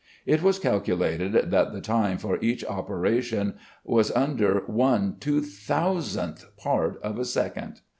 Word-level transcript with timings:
It 0.25 0.41
was 0.41 0.57
calculated 0.57 1.51
that 1.51 1.73
the 1.73 1.79
time 1.79 2.17
for 2.17 2.39
each 2.41 2.65
operation 2.65 3.53
was 3.83 4.09
under 4.13 4.61
1/2000th 4.61 6.57
Part 6.57 6.99
of 7.03 7.19
a 7.19 7.25
second. 7.25 7.81